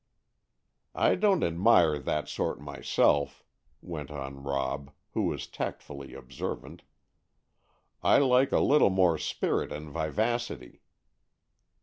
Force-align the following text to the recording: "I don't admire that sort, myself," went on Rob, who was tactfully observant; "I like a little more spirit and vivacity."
"I 0.95 1.13
don't 1.13 1.43
admire 1.43 1.99
that 1.99 2.27
sort, 2.27 2.59
myself," 2.59 3.43
went 3.83 4.09
on 4.09 4.41
Rob, 4.41 4.89
who 5.13 5.27
was 5.27 5.45
tactfully 5.45 6.15
observant; 6.15 6.81
"I 8.01 8.17
like 8.17 8.51
a 8.51 8.61
little 8.61 8.89
more 8.89 9.19
spirit 9.19 9.71
and 9.71 9.91
vivacity." 9.91 10.81